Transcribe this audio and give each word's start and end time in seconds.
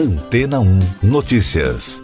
Antena 0.00 0.60
1 0.60 0.78
Notícias. 1.02 2.00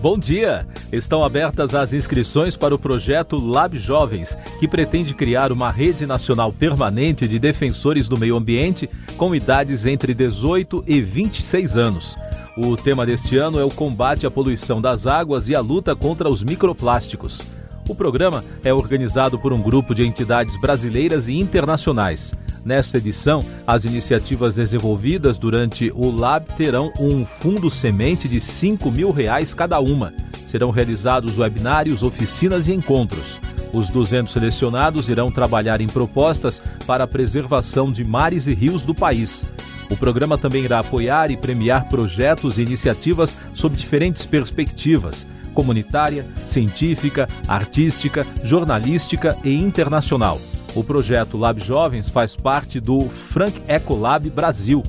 Bom 0.00 0.16
dia! 0.18 0.66
Estão 0.90 1.22
abertas 1.22 1.74
as 1.74 1.92
inscrições 1.92 2.56
para 2.56 2.74
o 2.74 2.78
projeto 2.78 3.36
Lab 3.36 3.76
Jovens, 3.76 4.34
que 4.58 4.66
pretende 4.66 5.12
criar 5.12 5.52
uma 5.52 5.70
rede 5.70 6.06
nacional 6.06 6.54
permanente 6.54 7.28
de 7.28 7.38
defensores 7.38 8.08
do 8.08 8.18
meio 8.18 8.36
ambiente 8.36 8.88
com 9.18 9.34
idades 9.34 9.84
entre 9.84 10.14
18 10.14 10.82
e 10.86 11.02
26 11.02 11.76
anos. 11.76 12.16
O 12.56 12.78
tema 12.78 13.04
deste 13.04 13.36
ano 13.36 13.60
é 13.60 13.64
o 13.64 13.70
combate 13.70 14.26
à 14.26 14.30
poluição 14.30 14.80
das 14.80 15.06
águas 15.06 15.50
e 15.50 15.54
a 15.54 15.60
luta 15.60 15.94
contra 15.94 16.30
os 16.30 16.42
microplásticos. 16.42 17.42
O 17.86 17.94
programa 17.94 18.42
é 18.64 18.72
organizado 18.72 19.38
por 19.38 19.52
um 19.52 19.60
grupo 19.60 19.94
de 19.94 20.02
entidades 20.02 20.58
brasileiras 20.58 21.28
e 21.28 21.34
internacionais. 21.34 22.32
Nesta 22.66 22.98
edição, 22.98 23.44
as 23.64 23.84
iniciativas 23.84 24.52
desenvolvidas 24.52 25.38
durante 25.38 25.92
o 25.94 26.10
Lab 26.10 26.52
terão 26.56 26.92
um 26.98 27.24
fundo 27.24 27.70
semente 27.70 28.28
de 28.28 28.40
5 28.40 28.90
mil 28.90 29.12
reais 29.12 29.54
cada 29.54 29.78
uma. 29.78 30.12
Serão 30.48 30.72
realizados 30.72 31.38
webinários, 31.38 32.02
oficinas 32.02 32.66
e 32.66 32.72
encontros. 32.72 33.40
Os 33.72 33.88
200 33.88 34.32
selecionados 34.32 35.08
irão 35.08 35.30
trabalhar 35.30 35.80
em 35.80 35.86
propostas 35.86 36.60
para 36.84 37.04
a 37.04 37.06
preservação 37.06 37.92
de 37.92 38.02
mares 38.02 38.48
e 38.48 38.54
rios 38.54 38.82
do 38.82 38.92
país. 38.92 39.44
O 39.88 39.96
programa 39.96 40.36
também 40.36 40.64
irá 40.64 40.80
apoiar 40.80 41.30
e 41.30 41.36
premiar 41.36 41.86
projetos 41.88 42.58
e 42.58 42.62
iniciativas 42.62 43.36
sob 43.54 43.76
diferentes 43.76 44.26
perspectivas 44.26 45.24
comunitária, 45.54 46.26
científica, 46.46 47.26
artística, 47.48 48.26
jornalística 48.44 49.34
e 49.42 49.54
internacional. 49.54 50.38
O 50.76 50.84
projeto 50.84 51.38
Lab 51.38 51.58
Jovens 51.58 52.06
faz 52.06 52.36
parte 52.36 52.78
do 52.78 53.08
Frank 53.08 53.62
Ecolab 53.66 54.28
Brasil. 54.28 54.82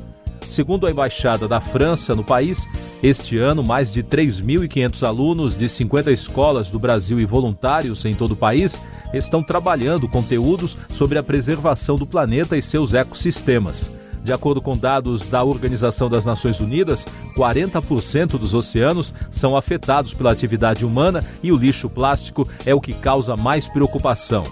Segundo 0.50 0.86
a 0.86 0.92
Embaixada 0.92 1.48
da 1.48 1.62
França 1.62 2.14
no 2.14 2.26
país, 2.26 2.68
este 3.02 3.38
ano 3.38 3.64
mais 3.64 3.90
de 3.92 4.04
3.500 4.04 5.08
alunos 5.08 5.58
de 5.58 5.70
50 5.70 6.12
escolas 6.12 6.70
do 6.70 6.78
Brasil 6.78 7.22
e 7.22 7.26
voluntários 7.26 8.04
em 8.04 8.14
todo 8.14 8.32
o 8.32 8.36
país 8.36 8.82
estão 9.14 9.42
trabalhando 9.42 10.10
conteúdos 10.10 10.76
sobre 10.94 11.18
a 11.18 11.24
preservação 11.24 11.96
do 11.96 12.06
planeta 12.06 12.58
e 12.58 12.62
seus 12.62 12.94
ecossistemas. 12.94 13.90
De 14.26 14.34
acordo 14.34 14.62
com 14.62 14.76
dados 14.76 15.30
da 15.30 15.42
Organização 15.42 16.10
das 16.10 16.26
Nações 16.26 16.60
Unidas, 16.60 17.06
40% 17.38 18.38
dos 18.38 18.54
oceanos 18.54 19.14
são 19.32 19.56
afetados 19.56 20.14
pela 20.14 20.34
atividade 20.34 20.86
humana 20.86 21.24
e 21.42 21.50
o 21.50 21.56
lixo 21.56 21.90
plástico 21.90 22.46
é 22.66 22.76
o 22.76 22.82
que 22.82 22.92
causa 22.92 23.38
mais 23.38 23.70
preocupação. 23.70 24.44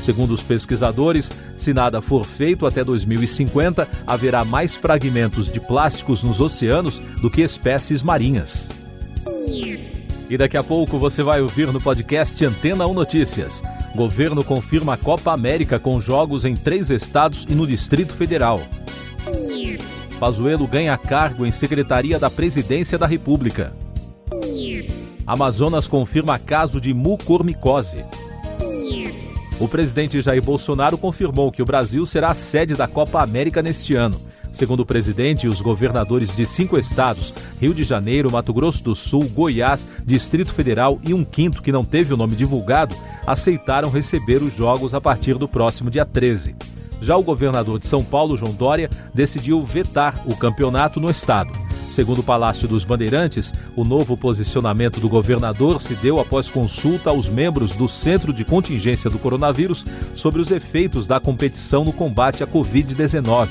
Segundo 0.00 0.32
os 0.32 0.42
pesquisadores, 0.42 1.30
se 1.56 1.74
nada 1.74 2.00
for 2.00 2.24
feito 2.24 2.66
até 2.66 2.84
2050, 2.84 3.88
haverá 4.06 4.44
mais 4.44 4.74
fragmentos 4.74 5.52
de 5.52 5.60
plásticos 5.60 6.22
nos 6.22 6.40
oceanos 6.40 6.98
do 7.20 7.30
que 7.30 7.42
espécies 7.42 8.02
marinhas. 8.02 8.70
E 10.30 10.36
daqui 10.36 10.56
a 10.56 10.62
pouco 10.62 10.98
você 10.98 11.22
vai 11.22 11.40
ouvir 11.40 11.72
no 11.72 11.80
podcast 11.80 12.44
Antena 12.44 12.86
1 12.86 12.92
Notícias. 12.92 13.62
Governo 13.94 14.44
confirma 14.44 14.94
a 14.94 14.96
Copa 14.96 15.32
América 15.32 15.78
com 15.78 16.00
jogos 16.00 16.44
em 16.44 16.54
três 16.54 16.90
estados 16.90 17.46
e 17.48 17.54
no 17.54 17.66
Distrito 17.66 18.12
Federal. 18.12 18.60
Pazuello 20.20 20.66
ganha 20.66 20.96
cargo 20.98 21.46
em 21.46 21.50
Secretaria 21.50 22.18
da 22.18 22.28
Presidência 22.28 22.98
da 22.98 23.06
República. 23.06 23.72
Amazonas 25.26 25.86
confirma 25.86 26.38
caso 26.38 26.80
de 26.80 26.92
mucormicose. 26.92 28.04
O 29.60 29.66
presidente 29.66 30.20
Jair 30.20 30.42
Bolsonaro 30.42 30.96
confirmou 30.96 31.50
que 31.50 31.60
o 31.60 31.64
Brasil 31.64 32.06
será 32.06 32.30
a 32.30 32.34
sede 32.34 32.74
da 32.74 32.86
Copa 32.86 33.20
América 33.20 33.60
neste 33.60 33.94
ano. 33.94 34.20
Segundo 34.52 34.80
o 34.80 34.86
presidente, 34.86 35.48
os 35.48 35.60
governadores 35.60 36.34
de 36.34 36.46
cinco 36.46 36.78
estados, 36.78 37.34
Rio 37.60 37.74
de 37.74 37.82
Janeiro, 37.82 38.30
Mato 38.30 38.52
Grosso 38.54 38.82
do 38.82 38.94
Sul, 38.94 39.28
Goiás, 39.28 39.86
Distrito 40.04 40.52
Federal 40.52 40.98
e 41.06 41.12
um 41.12 41.24
quinto 41.24 41.60
que 41.60 41.72
não 41.72 41.84
teve 41.84 42.14
o 42.14 42.16
nome 42.16 42.36
divulgado, 42.36 42.96
aceitaram 43.26 43.90
receber 43.90 44.42
os 44.42 44.54
jogos 44.54 44.94
a 44.94 45.00
partir 45.00 45.34
do 45.34 45.48
próximo 45.48 45.90
dia 45.90 46.06
13. 46.06 46.54
Já 47.00 47.16
o 47.16 47.22
governador 47.22 47.78
de 47.78 47.86
São 47.86 48.02
Paulo, 48.02 48.36
João 48.36 48.52
Dória, 48.52 48.88
decidiu 49.12 49.62
vetar 49.64 50.22
o 50.26 50.36
campeonato 50.36 50.98
no 51.00 51.10
estado. 51.10 51.67
Segundo 51.98 52.20
o 52.20 52.22
Palácio 52.22 52.68
dos 52.68 52.84
Bandeirantes, 52.84 53.52
o 53.74 53.82
novo 53.82 54.16
posicionamento 54.16 55.00
do 55.00 55.08
governador 55.08 55.80
se 55.80 55.96
deu 55.96 56.20
após 56.20 56.48
consulta 56.48 57.10
aos 57.10 57.28
membros 57.28 57.72
do 57.72 57.88
Centro 57.88 58.32
de 58.32 58.44
Contingência 58.44 59.10
do 59.10 59.18
Coronavírus 59.18 59.84
sobre 60.14 60.40
os 60.40 60.52
efeitos 60.52 61.08
da 61.08 61.18
competição 61.18 61.82
no 61.82 61.92
combate 61.92 62.44
à 62.44 62.46
Covid-19. 62.46 63.48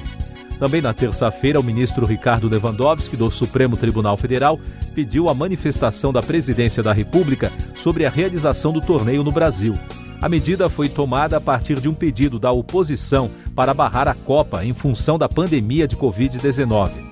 Também 0.57 0.81
na 0.81 0.93
terça-feira, 0.93 1.59
o 1.59 1.63
ministro 1.63 2.05
Ricardo 2.05 2.47
Lewandowski, 2.47 3.17
do 3.17 3.29
Supremo 3.29 3.75
Tribunal 3.75 4.15
Federal, 4.15 4.57
pediu 4.95 5.27
a 5.27 5.33
manifestação 5.33 6.13
da 6.13 6.21
Presidência 6.21 6.81
da 6.81 6.93
República 6.93 7.51
sobre 7.75 8.05
a 8.05 8.09
realização 8.09 8.71
do 8.71 8.79
torneio 8.79 9.25
no 9.25 9.31
Brasil. 9.33 9.73
A 10.21 10.29
medida 10.29 10.69
foi 10.69 10.87
tomada 10.87 11.35
a 11.35 11.41
partir 11.41 11.81
de 11.81 11.89
um 11.89 11.93
pedido 11.93 12.39
da 12.39 12.49
oposição 12.49 13.29
para 13.53 13.73
barrar 13.73 14.07
a 14.07 14.15
Copa 14.15 14.63
em 14.63 14.71
função 14.71 15.17
da 15.17 15.27
pandemia 15.27 15.85
de 15.85 15.97
Covid-19. 15.97 17.06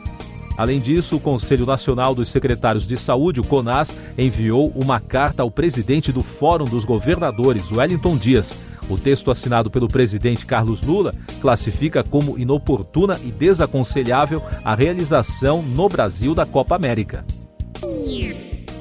Além 0.57 0.79
disso, 0.79 1.17
o 1.17 1.19
Conselho 1.19 1.65
Nacional 1.65 2.15
dos 2.15 2.29
Secretários 2.29 2.87
de 2.87 2.95
Saúde, 2.95 3.41
o 3.41 3.45
CONAS, 3.45 3.95
enviou 4.17 4.71
uma 4.75 4.99
carta 4.99 5.43
ao 5.43 5.51
presidente 5.51 6.11
do 6.11 6.21
Fórum 6.21 6.65
dos 6.65 6.85
Governadores, 6.85 7.71
Wellington 7.71 8.15
Dias. 8.15 8.57
O 8.89 8.97
texto 8.97 9.31
assinado 9.31 9.69
pelo 9.69 9.87
presidente 9.87 10.45
Carlos 10.45 10.81
Lula 10.81 11.13
classifica 11.41 12.03
como 12.03 12.37
inoportuna 12.37 13.19
e 13.23 13.31
desaconselhável 13.31 14.41
a 14.63 14.75
realização 14.75 15.61
no 15.61 15.89
Brasil 15.89 16.35
da 16.35 16.45
Copa 16.45 16.75
América. 16.75 17.25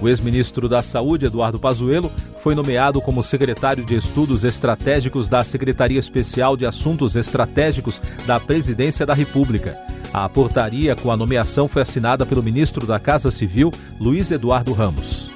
O 0.01 0.09
ex-ministro 0.09 0.69
da 0.69 0.83
Saúde, 0.83 1.27
Eduardo 1.27 1.59
Pazuello, 1.59 2.13
foi 2.41 2.55
nomeado 2.55 3.01
como 3.01 3.25
secretário 3.25 3.85
de 3.85 3.97
Estudos 3.97 4.45
Estratégicos 4.45 5.29
da 5.29 5.43
Secretaria 5.43 5.99
Especial 5.99 6.57
de 6.57 6.67
Assuntos 6.67 7.17
Estratégicos 7.17 8.01
da 8.27 8.39
Presidência 8.39 9.07
da 9.07 9.15
República. 9.15 9.79
A 10.15 10.29
portaria 10.29 10.95
com 10.95 11.11
a 11.11 11.17
nomeação 11.17 11.67
foi 11.67 11.83
assinada 11.83 12.25
pelo 12.25 12.41
ministro 12.41 12.87
da 12.87 13.01
Casa 13.01 13.33
Civil, 13.33 13.73
Luiz 13.99 14.31
Eduardo 14.31 14.73
Ramos. 14.73 15.29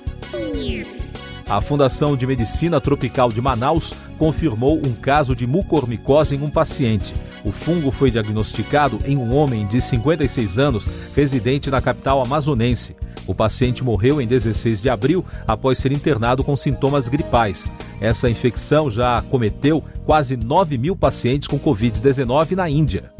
A 1.50 1.60
Fundação 1.60 2.16
de 2.16 2.24
Medicina 2.24 2.80
Tropical 2.80 3.32
de 3.32 3.40
Manaus 3.40 3.92
confirmou 4.16 4.80
um 4.86 4.92
caso 4.94 5.34
de 5.34 5.48
mucormicose 5.48 6.36
em 6.36 6.44
um 6.44 6.48
paciente. 6.48 7.12
O 7.44 7.50
fungo 7.50 7.90
foi 7.90 8.08
diagnosticado 8.08 9.00
em 9.04 9.16
um 9.16 9.34
homem 9.34 9.66
de 9.66 9.80
56 9.80 10.60
anos, 10.60 10.88
residente 11.12 11.70
na 11.72 11.80
capital 11.80 12.22
amazonense. 12.22 12.94
O 13.26 13.34
paciente 13.34 13.82
morreu 13.82 14.20
em 14.20 14.28
16 14.28 14.80
de 14.80 14.88
abril 14.88 15.24
após 15.44 15.78
ser 15.78 15.90
internado 15.90 16.44
com 16.44 16.54
sintomas 16.54 17.08
gripais. 17.08 17.68
Essa 18.00 18.30
infecção 18.30 18.88
já 18.88 19.22
cometeu 19.22 19.82
quase 20.06 20.36
9 20.36 20.78
mil 20.78 20.94
pacientes 20.94 21.48
com 21.48 21.58
Covid-19 21.58 22.52
na 22.52 22.70
Índia. 22.70 23.17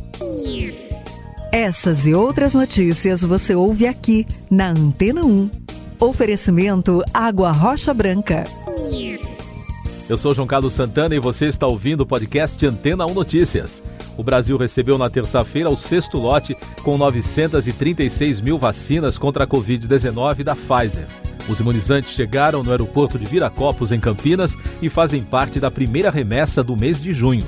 Essas 1.59 2.07
e 2.07 2.15
outras 2.15 2.55
notícias 2.55 3.21
você 3.23 3.53
ouve 3.53 3.85
aqui 3.89 4.25
na 4.49 4.69
Antena 4.69 5.27
1. 5.27 5.51
Oferecimento 5.99 7.03
Água 7.13 7.51
Rocha 7.51 7.93
Branca. 7.93 8.45
Eu 10.09 10.17
sou 10.17 10.33
João 10.33 10.47
Carlos 10.47 10.73
Santana 10.73 11.17
e 11.17 11.19
você 11.19 11.47
está 11.47 11.67
ouvindo 11.67 12.03
o 12.03 12.07
podcast 12.07 12.65
Antena 12.65 13.05
1 13.07 13.13
Notícias. 13.13 13.83
O 14.17 14.23
Brasil 14.23 14.57
recebeu 14.57 14.97
na 14.97 15.11
terça-feira 15.11 15.69
o 15.69 15.77
sexto 15.77 16.17
lote 16.17 16.57
com 16.85 16.97
936 16.97 18.41
mil 18.41 18.57
vacinas 18.57 19.19
contra 19.19 19.43
a 19.43 19.47
Covid-19 19.49 20.45
da 20.45 20.55
Pfizer. 20.55 21.09
Os 21.49 21.59
imunizantes 21.59 22.13
chegaram 22.13 22.63
no 22.63 22.71
aeroporto 22.71 23.19
de 23.19 23.27
Viracopos, 23.27 23.91
em 23.91 23.99
Campinas, 23.99 24.55
e 24.81 24.89
fazem 24.89 25.25
parte 25.25 25.59
da 25.59 25.73
primeira 25.73 26.09
remessa 26.09 26.63
do 26.63 26.77
mês 26.77 27.03
de 27.03 27.13
junho. 27.13 27.45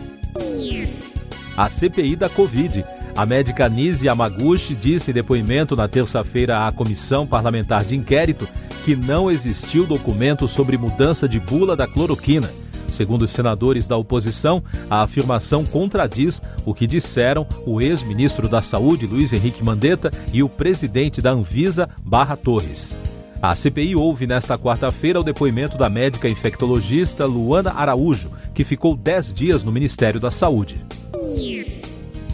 A 1.57 1.69
CPI 1.69 2.17
da 2.17 2.29
Covid 2.29 2.85
a 3.17 3.27
médica 3.27 3.69
Nise 3.69 4.07
Yamaguchi 4.07 4.75
disse 4.75 5.11
em 5.11 5.15
depoimento 5.15 5.77
na 5.77 5.89
terça-feira 5.89 6.67
à 6.67 6.73
Comissão 6.73 7.27
Parlamentar 7.27 7.85
de 7.85 7.97
Inquérito 7.97 8.49
que 8.85 8.97
não 8.97 9.31
existiu 9.31 9.87
documento 9.87 10.49
sobre 10.49 10.77
mudança 10.77 11.29
de 11.29 11.39
bula 11.39 11.77
da 11.77 11.87
cloroquina. 11.87 12.51
Segundo 12.91 13.23
os 13.23 13.31
senadores 13.31 13.87
da 13.87 13.97
oposição, 13.97 14.63
a 14.89 15.03
afirmação 15.03 15.65
contradiz 15.65 16.43
o 16.65 16.75
que 16.75 16.87
disseram 16.87 17.47
o 17.65 17.81
ex-ministro 17.81 18.49
da 18.49 18.63
Saúde, 18.63 19.07
Luiz 19.07 19.33
Henrique 19.33 19.63
Mandetta, 19.63 20.11
e 20.33 20.43
o 20.43 20.49
presidente 20.49 21.21
da 21.21 21.31
Anvisa, 21.31 21.89
Barra 22.05 22.37
Torres. 22.37 22.97
A 23.41 23.55
CPI 23.55 23.97
ouve 23.97 24.27
nesta 24.27 24.59
quarta-feira 24.59 25.21
o 25.21 25.25
depoimento 25.25 25.79
da 25.79 25.89
médica 25.89 26.29
infectologista 26.29 27.25
Luana 27.25 27.73
Araújo, 27.73 28.31
que 28.53 28.65
ficou 28.65 28.97
10 28.97 29.33
dias 29.33 29.63
no 29.63 29.73
Ministério 29.73 30.21
da 30.21 30.31
Saúde. 30.31 30.85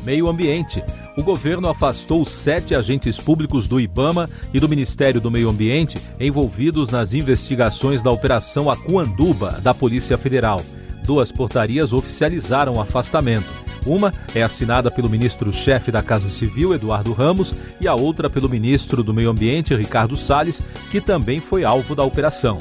Meio 0.07 0.29
Ambiente. 0.29 0.85
O 1.17 1.23
governo 1.25 1.69
afastou 1.69 2.25
sete 2.25 2.77
agentes 2.77 3.19
públicos 3.19 3.67
do 3.67 3.81
IBAMA 3.81 4.31
e 4.55 4.61
do 4.61 4.69
Ministério 4.69 5.21
do 5.21 5.33
Meio 5.33 5.51
Ambiente 5.51 6.01
envolvidos 6.21 6.91
nas 6.91 7.13
investigações 7.13 8.01
da 8.01 8.13
Operação 8.13 8.71
Acuanduba 8.71 9.59
da 9.61 9.75
Polícia 9.75 10.17
Federal. 10.17 10.61
Duas 11.05 11.33
portarias 11.33 11.93
oficializaram 11.93 12.75
o 12.75 12.81
afastamento. 12.81 13.49
Uma 13.85 14.15
é 14.33 14.45
assinada 14.45 14.93
pelo 14.93 15.11
ministro-chefe 15.11 15.91
da 15.91 16.03
Casa 16.03 16.29
Civil, 16.29 16.73
Eduardo 16.73 17.13
Ramos, 17.13 17.53
e 17.81 17.89
a 17.89 17.95
outra 17.97 18.31
pelo 18.31 18.49
ministro 18.49 19.03
do 19.03 19.13
Meio 19.13 19.31
Ambiente, 19.31 19.75
Ricardo 19.75 20.17
Salles, 20.17 20.63
que 20.89 21.01
também 21.01 21.41
foi 21.41 21.65
alvo 21.65 21.97
da 21.97 22.05
operação. 22.05 22.59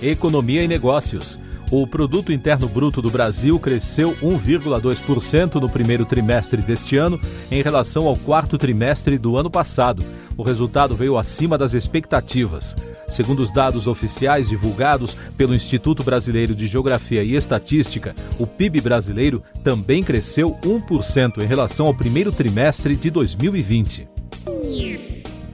Economia 0.00 0.62
e 0.62 0.68
negócios. 0.68 1.36
O 1.70 1.86
produto 1.86 2.32
interno 2.32 2.68
bruto 2.68 3.00
do 3.00 3.10
Brasil 3.10 3.56
cresceu 3.60 4.12
1,2% 4.16 5.54
no 5.60 5.68
primeiro 5.70 6.04
trimestre 6.04 6.60
deste 6.60 6.96
ano 6.96 7.20
em 7.48 7.62
relação 7.62 8.08
ao 8.08 8.16
quarto 8.16 8.58
trimestre 8.58 9.16
do 9.16 9.36
ano 9.36 9.48
passado. 9.48 10.04
O 10.36 10.42
resultado 10.42 10.96
veio 10.96 11.16
acima 11.16 11.56
das 11.56 11.72
expectativas. 11.72 12.74
Segundo 13.08 13.38
os 13.38 13.52
dados 13.52 13.86
oficiais 13.86 14.48
divulgados 14.48 15.16
pelo 15.36 15.54
Instituto 15.54 16.02
Brasileiro 16.02 16.56
de 16.56 16.66
Geografia 16.66 17.22
e 17.22 17.36
Estatística, 17.36 18.16
o 18.36 18.48
PIB 18.48 18.80
brasileiro 18.80 19.40
também 19.62 20.02
cresceu 20.02 20.58
1% 20.64 21.40
em 21.40 21.46
relação 21.46 21.86
ao 21.86 21.94
primeiro 21.94 22.32
trimestre 22.32 22.96
de 22.96 23.10
2020. 23.10 24.08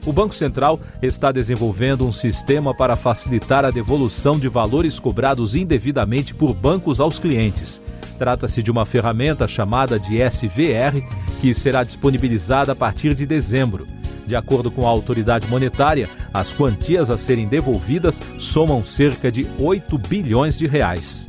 O 0.06 0.12
Banco 0.12 0.36
Central 0.36 0.78
está 1.02 1.32
desenvolvendo 1.32 2.06
um 2.06 2.12
sistema 2.12 2.72
para 2.72 2.94
facilitar 2.94 3.64
a 3.64 3.72
devolução 3.72 4.38
de 4.38 4.46
valores 4.46 5.00
cobrados 5.00 5.56
indevidamente 5.56 6.32
por 6.32 6.54
bancos 6.54 7.00
aos 7.00 7.18
clientes. 7.18 7.82
Trata-se 8.16 8.62
de 8.62 8.70
uma 8.70 8.86
ferramenta 8.86 9.48
chamada 9.48 9.98
de 9.98 10.18
SVR, 10.18 11.02
que 11.40 11.52
será 11.52 11.82
disponibilizada 11.82 12.70
a 12.70 12.74
partir 12.76 13.16
de 13.16 13.26
dezembro. 13.26 13.84
De 14.24 14.36
acordo 14.36 14.70
com 14.70 14.86
a 14.86 14.90
autoridade 14.90 15.48
monetária, 15.48 16.08
as 16.32 16.52
quantias 16.52 17.10
a 17.10 17.18
serem 17.18 17.48
devolvidas 17.48 18.16
somam 18.38 18.84
cerca 18.84 19.30
de 19.30 19.44
8 19.58 19.98
bilhões 19.98 20.56
de 20.56 20.68
reais. 20.68 21.26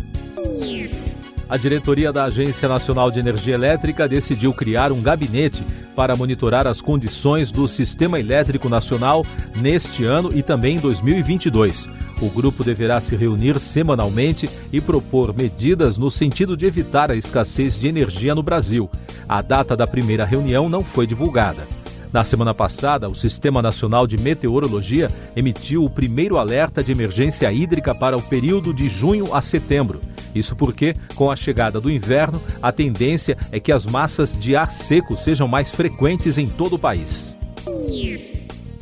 A 1.50 1.56
diretoria 1.56 2.12
da 2.12 2.26
Agência 2.26 2.68
Nacional 2.68 3.10
de 3.10 3.20
Energia 3.20 3.54
Elétrica 3.54 4.06
decidiu 4.06 4.54
criar 4.54 4.92
um 4.92 5.02
gabinete 5.02 5.64
para 5.96 6.14
monitorar 6.14 6.68
as 6.68 6.82
condições 6.82 7.52
do 7.52 7.66
Sistema 7.70 8.20
Elétrico 8.20 8.68
Nacional 8.68 9.26
neste 9.56 10.04
ano 10.04 10.30
e 10.36 10.44
também 10.44 10.76
em 10.76 10.80
2022. 10.80 11.90
O 12.22 12.30
grupo 12.30 12.66
deverá 12.66 13.00
se 13.00 13.16
reunir 13.16 13.58
semanalmente 13.62 14.50
e 14.74 14.82
propor 14.82 15.34
medidas 15.34 15.98
no 15.98 16.12
sentido 16.12 16.58
de 16.58 16.66
evitar 16.66 17.12
a 17.12 17.16
escassez 17.16 17.80
de 17.80 17.88
energia 17.88 18.36
no 18.36 18.44
Brasil. 18.44 18.90
A 19.28 19.42
data 19.42 19.74
da 19.74 19.88
primeira 19.88 20.26
reunião 20.26 20.68
não 20.68 20.84
foi 20.84 21.08
divulgada. 21.08 21.66
Na 22.12 22.26
semana 22.26 22.54
passada, 22.54 23.08
o 23.08 23.16
Sistema 23.16 23.62
Nacional 23.62 24.06
de 24.06 24.18
Meteorologia 24.18 25.10
emitiu 25.36 25.86
o 25.86 25.90
primeiro 25.90 26.38
alerta 26.38 26.84
de 26.84 26.92
emergência 26.92 27.50
hídrica 27.52 27.96
para 27.96 28.18
o 28.18 28.22
período 28.22 28.74
de 28.74 28.90
junho 28.90 29.34
a 29.34 29.42
setembro. 29.42 30.02
Isso 30.38 30.56
porque, 30.56 30.96
com 31.16 31.32
a 31.32 31.36
chegada 31.36 31.82
do 31.82 31.90
inverno, 31.90 32.42
a 32.62 32.72
tendência 32.72 33.38
é 33.52 33.60
que 33.60 33.72
as 33.72 33.86
massas 33.86 34.38
de 34.40 34.56
ar 34.56 34.70
seco 34.70 35.18
sejam 35.18 35.48
mais 35.48 35.72
frequentes 35.72 36.38
em 36.38 36.48
todo 36.48 36.76
o 36.76 36.80
país. 36.80 37.36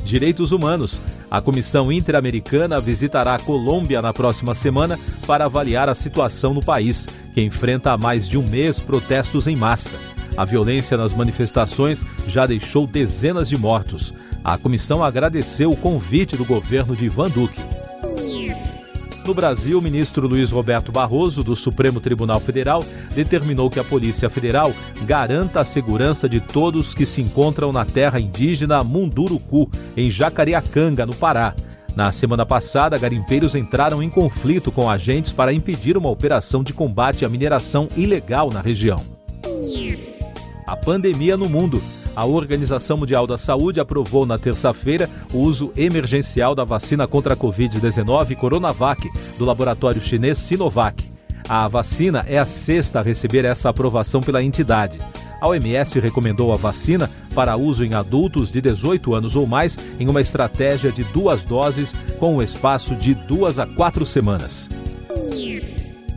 Direitos 0.04 0.52
Humanos. 0.52 1.00
A 1.28 1.40
Comissão 1.40 1.90
Interamericana 1.90 2.80
visitará 2.80 3.34
a 3.34 3.38
Colômbia 3.40 4.00
na 4.00 4.12
próxima 4.12 4.54
semana 4.54 4.96
para 5.26 5.46
avaliar 5.46 5.88
a 5.88 5.94
situação 5.94 6.54
no 6.54 6.64
país, 6.64 7.06
que 7.34 7.42
enfrenta 7.42 7.90
há 7.90 7.96
mais 7.96 8.28
de 8.28 8.38
um 8.38 8.46
mês 8.46 8.78
protestos 8.78 9.48
em 9.48 9.56
massa. 9.56 9.96
A 10.36 10.44
violência 10.44 10.96
nas 10.96 11.12
manifestações 11.12 12.04
já 12.28 12.46
deixou 12.46 12.86
dezenas 12.86 13.48
de 13.48 13.58
mortos. 13.58 14.14
A 14.44 14.56
comissão 14.56 15.02
agradeceu 15.02 15.72
o 15.72 15.76
convite 15.76 16.36
do 16.36 16.44
governo 16.44 16.94
de 16.94 17.06
Ivan 17.06 17.28
Duque. 17.28 17.60
No 19.26 19.34
Brasil, 19.34 19.76
o 19.76 19.82
ministro 19.82 20.28
Luiz 20.28 20.52
Roberto 20.52 20.92
Barroso, 20.92 21.42
do 21.42 21.56
Supremo 21.56 21.98
Tribunal 21.98 22.38
Federal, 22.38 22.84
determinou 23.12 23.68
que 23.68 23.80
a 23.80 23.82
Polícia 23.82 24.30
Federal 24.30 24.72
garanta 25.02 25.62
a 25.62 25.64
segurança 25.64 26.28
de 26.28 26.38
todos 26.38 26.94
que 26.94 27.04
se 27.04 27.22
encontram 27.22 27.72
na 27.72 27.84
terra 27.84 28.20
indígena 28.20 28.84
Munduruku, 28.84 29.68
em 29.96 30.08
Jacareacanga, 30.12 31.04
no 31.04 31.12
Pará. 31.16 31.54
Na 31.96 32.12
semana 32.12 32.46
passada, 32.46 32.96
garimpeiros 32.96 33.56
entraram 33.56 34.00
em 34.00 34.08
conflito 34.08 34.70
com 34.70 34.88
agentes 34.88 35.32
para 35.32 35.52
impedir 35.52 35.96
uma 35.96 36.08
operação 36.08 36.62
de 36.62 36.72
combate 36.72 37.24
à 37.24 37.28
mineração 37.28 37.88
ilegal 37.96 38.48
na 38.52 38.60
região. 38.60 39.02
A 40.68 40.76
pandemia 40.76 41.36
no 41.36 41.48
mundo. 41.48 41.82
A 42.16 42.24
Organização 42.24 42.96
Mundial 42.96 43.26
da 43.26 43.36
Saúde 43.36 43.78
aprovou 43.78 44.24
na 44.24 44.38
terça-feira 44.38 45.08
o 45.34 45.40
uso 45.40 45.70
emergencial 45.76 46.54
da 46.54 46.64
vacina 46.64 47.06
contra 47.06 47.34
a 47.34 47.36
Covid-19 47.36 48.34
Coronavac, 48.36 49.06
do 49.36 49.44
laboratório 49.44 50.00
chinês 50.00 50.38
Sinovac. 50.38 51.04
A 51.46 51.68
vacina 51.68 52.24
é 52.26 52.38
a 52.38 52.46
sexta 52.46 53.00
a 53.00 53.02
receber 53.02 53.44
essa 53.44 53.68
aprovação 53.68 54.22
pela 54.22 54.42
entidade. 54.42 54.98
A 55.42 55.46
OMS 55.46 56.00
recomendou 56.00 56.54
a 56.54 56.56
vacina 56.56 57.10
para 57.34 57.54
uso 57.58 57.84
em 57.84 57.92
adultos 57.92 58.50
de 58.50 58.62
18 58.62 59.14
anos 59.14 59.36
ou 59.36 59.46
mais 59.46 59.76
em 60.00 60.08
uma 60.08 60.22
estratégia 60.22 60.90
de 60.90 61.04
duas 61.04 61.44
doses 61.44 61.94
com 62.18 62.36
um 62.36 62.42
espaço 62.42 62.94
de 62.94 63.12
duas 63.12 63.58
a 63.58 63.66
quatro 63.66 64.06
semanas. 64.06 64.70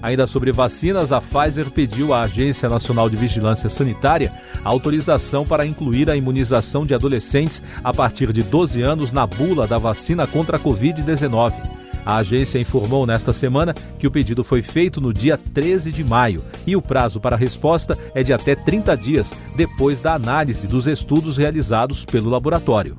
Ainda 0.02 0.26
sobre 0.26 0.54
vacinas, 0.54 1.12
a 1.12 1.20
Pfizer 1.20 1.70
pediu 1.70 2.14
à 2.14 2.22
Agência 2.22 2.70
Nacional 2.70 3.10
de 3.10 3.18
Vigilância 3.18 3.68
Sanitária 3.68 4.32
autorização 4.64 5.46
para 5.46 5.66
incluir 5.66 6.10
a 6.10 6.16
imunização 6.16 6.86
de 6.86 6.94
adolescentes 6.94 7.62
a 7.84 7.94
partir 7.94 8.32
de 8.34 8.42
12 8.42 8.82
anos 8.82 9.12
na 9.12 9.26
bula 9.26 9.68
da 9.68 9.78
vacina 9.78 10.26
contra 10.28 10.58
a 10.58 10.60
Covid-19. 10.60 11.54
A 12.06 12.18
agência 12.18 12.60
informou 12.60 13.06
nesta 13.06 13.34
semana 13.34 13.74
que 14.00 14.08
o 14.08 14.12
pedido 14.12 14.44
foi 14.44 14.62
feito 14.62 15.00
no 15.00 15.14
dia 15.14 15.38
13 15.38 15.92
de 15.92 16.04
maio 16.04 16.44
e 16.66 16.76
o 16.76 16.82
prazo 16.82 17.20
para 17.20 17.36
resposta 17.36 17.98
é 18.16 18.24
de 18.24 18.34
até 18.34 18.56
30 18.56 18.96
dias 18.96 19.34
depois 19.56 20.00
da 20.00 20.14
análise 20.14 20.66
dos 20.66 20.88
estudos 20.88 21.38
realizados 21.38 22.06
pelo 22.06 22.30
laboratório. 22.30 22.98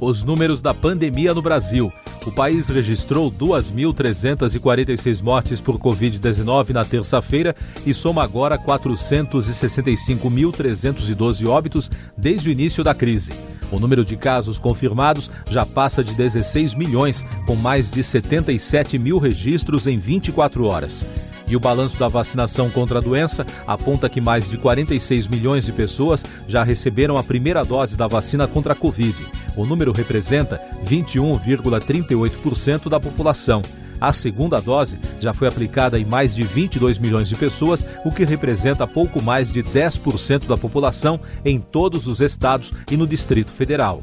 Os 0.00 0.24
números 0.24 0.62
da 0.62 0.72
pandemia 0.72 1.34
no 1.34 1.42
Brasil. 1.42 1.92
O 2.26 2.30
país 2.30 2.68
registrou 2.68 3.32
2.346 3.32 5.22
mortes 5.22 5.58
por 5.60 5.78
Covid-19 5.78 6.70
na 6.70 6.84
terça-feira 6.84 7.56
e 7.86 7.94
soma 7.94 8.22
agora 8.22 8.58
465.312 8.58 11.48
óbitos 11.48 11.90
desde 12.16 12.48
o 12.50 12.52
início 12.52 12.84
da 12.84 12.94
crise. 12.94 13.32
O 13.72 13.80
número 13.80 14.04
de 14.04 14.16
casos 14.16 14.58
confirmados 14.58 15.30
já 15.48 15.64
passa 15.64 16.04
de 16.04 16.12
16 16.14 16.74
milhões, 16.74 17.24
com 17.46 17.54
mais 17.54 17.88
de 17.90 18.02
77 18.02 18.98
mil 18.98 19.16
registros 19.18 19.86
em 19.86 19.96
24 19.96 20.66
horas. 20.66 21.06
E 21.48 21.56
o 21.56 21.60
balanço 21.60 21.98
da 21.98 22.06
vacinação 22.06 22.68
contra 22.70 22.98
a 22.98 23.02
doença 23.02 23.46
aponta 23.66 24.06
que 24.08 24.20
mais 24.20 24.48
de 24.48 24.56
46 24.58 25.26
milhões 25.26 25.64
de 25.64 25.72
pessoas 25.72 26.24
já 26.46 26.62
receberam 26.62 27.16
a 27.16 27.24
primeira 27.24 27.64
dose 27.64 27.96
da 27.96 28.06
vacina 28.06 28.46
contra 28.46 28.72
a 28.72 28.76
Covid. 28.76 29.16
O 29.56 29.66
número 29.66 29.92
representa 29.92 30.60
21,38% 30.84 32.88
da 32.88 33.00
população. 33.00 33.62
A 34.00 34.12
segunda 34.12 34.60
dose 34.60 34.98
já 35.20 35.34
foi 35.34 35.46
aplicada 35.46 35.98
em 35.98 36.04
mais 36.04 36.34
de 36.34 36.42
22 36.42 36.98
milhões 36.98 37.28
de 37.28 37.34
pessoas, 37.34 37.84
o 38.04 38.10
que 38.10 38.24
representa 38.24 38.86
pouco 38.86 39.22
mais 39.22 39.52
de 39.52 39.62
10% 39.62 40.46
da 40.46 40.56
população 40.56 41.20
em 41.44 41.60
todos 41.60 42.06
os 42.06 42.22
estados 42.22 42.72
e 42.90 42.96
no 42.96 43.06
Distrito 43.06 43.52
Federal. 43.52 44.02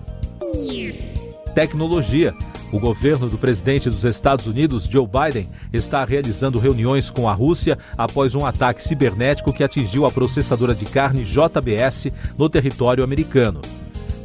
Tecnologia. 1.56 2.34
O 2.72 2.80
governo 2.80 3.30
do 3.30 3.38
presidente 3.38 3.90
dos 3.90 4.04
Estados 4.04 4.46
Unidos, 4.46 4.84
Joe 4.84 5.08
Biden, 5.08 5.50
está 5.72 6.04
realizando 6.04 6.60
reuniões 6.60 7.10
com 7.10 7.28
a 7.28 7.34
Rússia 7.34 7.80
após 7.98 8.36
um 8.36 8.46
ataque 8.46 8.84
cibernético 8.84 9.54
que 9.54 9.64
atingiu 9.64 10.06
a 10.06 10.12
processadora 10.12 10.76
de 10.76 10.86
carne 10.86 11.24
JBS 11.24 12.12
no 12.38 12.50
território 12.50 13.06
americano. 13.06 13.62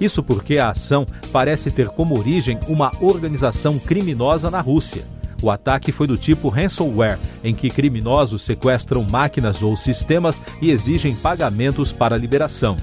Isso 0.03 0.21
porque 0.21 0.59
a 0.59 0.71
ação 0.71 1.07
parece 1.31 1.71
ter 1.71 1.89
como 1.89 2.19
origem 2.19 2.59
uma 2.67 2.91
organização 3.01 3.79
criminosa 3.79 4.51
na 4.51 4.61
Rússia. 4.61 5.05
O 5.41 5.49
ataque 5.49 5.93
foi 5.93 6.09
do 6.09 6.19
tipo 6.19 6.49
ransomware, 6.49 7.21
em 7.45 7.55
que 7.55 7.71
criminosos 7.71 8.43
sequestram 8.43 9.07
máquinas 9.09 9.63
ou 9.63 9.77
sistemas 9.77 10.43
e 10.61 10.71
exigem 10.71 11.15
pagamentos 11.15 11.93
para 11.93 12.17
liberação. 12.17 12.77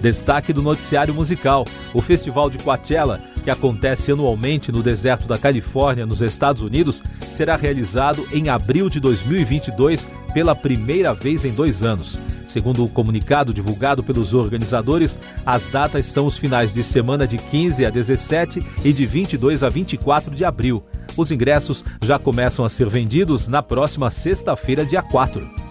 Destaque 0.00 0.52
do 0.52 0.62
noticiário 0.62 1.12
musical: 1.12 1.64
o 1.92 2.00
Festival 2.00 2.48
de 2.48 2.58
Coachella, 2.58 3.20
que 3.42 3.50
acontece 3.50 4.12
anualmente 4.12 4.70
no 4.70 4.84
deserto 4.84 5.26
da 5.26 5.36
Califórnia, 5.36 6.06
nos 6.06 6.20
Estados 6.20 6.62
Unidos, 6.62 7.02
será 7.32 7.56
realizado 7.56 8.24
em 8.32 8.48
abril 8.48 8.88
de 8.88 9.00
2022 9.00 10.08
pela 10.32 10.54
primeira 10.54 11.12
vez 11.12 11.44
em 11.44 11.50
dois 11.50 11.82
anos. 11.82 12.20
Segundo 12.46 12.84
o 12.84 12.88
comunicado 12.88 13.52
divulgado 13.52 14.02
pelos 14.02 14.32
organizadores, 14.34 15.18
as 15.44 15.64
datas 15.66 16.06
são 16.06 16.26
os 16.26 16.36
finais 16.36 16.72
de 16.72 16.82
semana 16.82 17.26
de 17.26 17.38
15 17.38 17.84
a 17.84 17.90
17 17.90 18.62
e 18.84 18.92
de 18.92 19.04
22 19.04 19.62
a 19.62 19.68
24 19.68 20.34
de 20.34 20.44
abril. 20.44 20.82
Os 21.16 21.32
ingressos 21.32 21.84
já 22.04 22.18
começam 22.18 22.64
a 22.64 22.68
ser 22.68 22.88
vendidos 22.88 23.48
na 23.48 23.62
próxima 23.62 24.10
sexta-feira, 24.10 24.84
dia 24.84 25.02
4. 25.02 25.66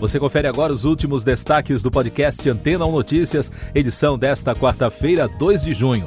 Você 0.00 0.18
confere 0.18 0.46
agora 0.46 0.72
os 0.72 0.84
últimos 0.84 1.24
destaques 1.24 1.80
do 1.80 1.90
podcast 1.90 2.48
Antena 2.48 2.84
1 2.84 2.92
Notícias, 2.92 3.50
edição 3.74 4.18
desta 4.18 4.54
quarta-feira, 4.54 5.28
2 5.28 5.62
de 5.62 5.74
junho. 5.74 6.06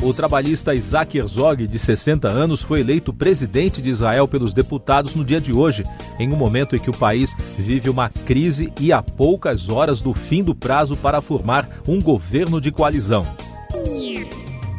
O 0.00 0.14
trabalhista 0.14 0.74
Isaac 0.74 1.18
Herzog, 1.18 1.66
de 1.66 1.78
60 1.78 2.28
anos, 2.28 2.62
foi 2.62 2.80
eleito 2.80 3.12
presidente 3.12 3.82
de 3.82 3.90
Israel 3.90 4.28
pelos 4.28 4.54
deputados 4.54 5.12
no 5.14 5.24
dia 5.24 5.40
de 5.40 5.52
hoje, 5.52 5.84
em 6.20 6.32
um 6.32 6.36
momento 6.36 6.76
em 6.76 6.78
que 6.78 6.88
o 6.88 6.96
país 6.96 7.34
vive 7.58 7.90
uma 7.90 8.08
crise 8.08 8.72
e 8.80 8.92
há 8.92 9.02
poucas 9.02 9.68
horas 9.68 10.00
do 10.00 10.14
fim 10.14 10.44
do 10.44 10.54
prazo 10.54 10.96
para 10.96 11.20
formar 11.20 11.68
um 11.86 12.00
governo 12.00 12.60
de 12.60 12.70
coalizão. 12.70 13.22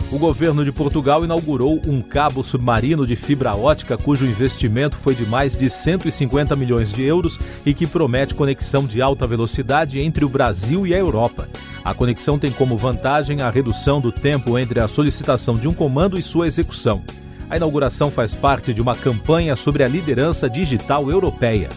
O 0.09 0.17
governo 0.17 0.63
de 0.63 0.71
Portugal 0.71 1.23
inaugurou 1.23 1.79
um 1.85 2.01
cabo 2.01 2.41
submarino 2.41 3.05
de 3.05 3.15
fibra 3.15 3.55
ótica 3.55 3.97
cujo 3.97 4.25
investimento 4.25 4.95
foi 4.95 5.13
de 5.13 5.25
mais 5.25 5.55
de 5.55 5.69
150 5.69 6.55
milhões 6.55 6.91
de 6.91 7.03
euros 7.03 7.37
e 7.65 7.73
que 7.73 7.85
promete 7.85 8.33
conexão 8.33 8.85
de 8.85 9.01
alta 9.01 9.27
velocidade 9.27 9.99
entre 9.99 10.23
o 10.23 10.29
Brasil 10.29 10.87
e 10.87 10.95
a 10.95 10.97
Europa. 10.97 11.47
A 11.83 11.93
conexão 11.93 12.37
tem 12.37 12.51
como 12.51 12.77
vantagem 12.77 13.41
a 13.41 13.49
redução 13.49 14.01
do 14.01 14.11
tempo 14.11 14.57
entre 14.57 14.79
a 14.79 14.87
solicitação 14.87 15.55
de 15.55 15.67
um 15.67 15.73
comando 15.73 16.19
e 16.19 16.23
sua 16.23 16.47
execução. 16.47 17.01
A 17.49 17.57
inauguração 17.57 18.11
faz 18.11 18.33
parte 18.33 18.73
de 18.73 18.81
uma 18.81 18.95
campanha 18.95 19.55
sobre 19.55 19.83
a 19.83 19.87
liderança 19.87 20.49
digital 20.49 21.09
europeia. 21.09 21.69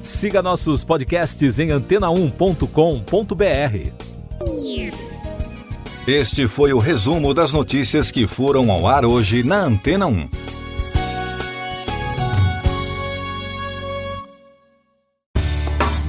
Siga 0.00 0.42
nossos 0.42 0.84
podcasts 0.84 1.58
em 1.58 1.68
antena1.com.br. 1.68 3.92
Este 6.06 6.48
foi 6.48 6.72
o 6.72 6.78
resumo 6.78 7.32
das 7.32 7.52
notícias 7.52 8.10
que 8.10 8.26
foram 8.26 8.70
ao 8.70 8.86
ar 8.86 9.04
hoje 9.04 9.44
na 9.44 9.60
Antena 9.60 10.06
1. 10.06 10.41